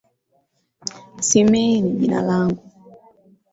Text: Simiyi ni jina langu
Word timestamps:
Simiyi 1.19 1.81
ni 1.81 1.91
jina 1.91 2.21
langu 2.21 2.61